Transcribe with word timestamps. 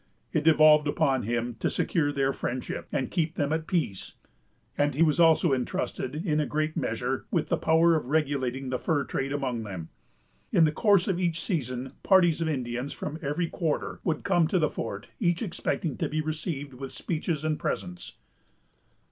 It 0.33 0.43
devolved 0.43 0.87
upon 0.87 1.21
him 1.21 1.57
to 1.59 1.69
secure 1.69 2.11
their 2.11 2.33
friendship, 2.33 2.87
and 2.91 3.11
keep 3.11 3.35
them 3.35 3.53
at 3.53 3.67
peace; 3.67 4.13
and 4.75 4.95
he 4.95 5.03
was 5.03 5.19
also 5.19 5.53
intrusted, 5.53 6.15
in 6.25 6.39
a 6.39 6.47
great 6.47 6.75
measure, 6.75 7.25
with 7.29 7.49
the 7.49 7.55
power 7.57 7.95
of 7.95 8.07
regulating 8.07 8.71
the 8.71 8.79
fur 8.79 9.03
trade 9.03 9.31
among 9.31 9.61
them. 9.61 9.89
In 10.51 10.65
the 10.65 10.71
course 10.71 11.07
of 11.07 11.19
each 11.19 11.39
season, 11.39 11.93
parties 12.01 12.41
of 12.41 12.49
Indians, 12.49 12.93
from 12.93 13.19
every 13.21 13.47
quarter, 13.47 13.99
would 14.03 14.23
come 14.23 14.47
to 14.47 14.57
the 14.57 14.71
fort, 14.71 15.09
each 15.19 15.43
expecting 15.43 15.95
to 15.97 16.09
be 16.09 16.19
received 16.19 16.73
with 16.73 16.91
speeches 16.91 17.45
and 17.45 17.59
presents. 17.59 18.13